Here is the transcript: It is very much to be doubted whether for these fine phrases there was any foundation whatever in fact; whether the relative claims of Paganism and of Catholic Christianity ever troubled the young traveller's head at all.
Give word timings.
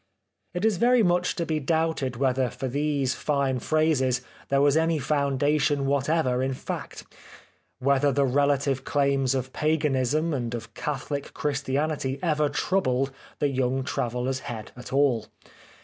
It 0.55 0.65
is 0.65 0.77
very 0.77 1.03
much 1.03 1.35
to 1.35 1.45
be 1.45 1.59
doubted 1.59 2.15
whether 2.15 2.49
for 2.49 2.67
these 2.67 3.13
fine 3.13 3.59
phrases 3.59 4.21
there 4.49 4.59
was 4.59 4.75
any 4.75 4.97
foundation 4.97 5.85
whatever 5.85 6.41
in 6.41 6.55
fact; 6.55 7.03
whether 7.77 8.11
the 8.11 8.25
relative 8.25 8.83
claims 8.83 9.35
of 9.35 9.53
Paganism 9.53 10.33
and 10.33 10.55
of 10.55 10.73
Catholic 10.73 11.35
Christianity 11.35 12.17
ever 12.23 12.49
troubled 12.49 13.11
the 13.37 13.49
young 13.49 13.83
traveller's 13.83 14.39
head 14.39 14.71
at 14.75 14.91
all. 14.91 15.27